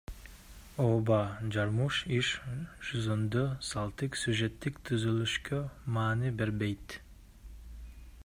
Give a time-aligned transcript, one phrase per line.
[0.83, 1.17] Ооба,
[1.55, 2.29] Жармуш иш
[2.91, 5.59] жүзүндө салттык сюжеттик түзүлүшкө
[5.99, 6.97] маани бербейт.